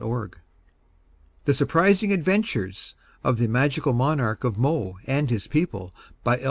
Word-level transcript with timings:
zip) 0.00 0.36
THE 1.44 1.52
SURPRISING 1.52 2.12
ADVENTURES 2.14 2.94
OF 3.22 3.36
THE 3.36 3.46
MAGICAL 3.46 3.92
MONARCH 3.92 4.42
OF 4.42 4.56
MO 4.56 4.96
AND 5.06 5.28
HIS 5.28 5.48
PEOPLE 5.48 5.92
by 6.24 6.40
L. 6.40 6.50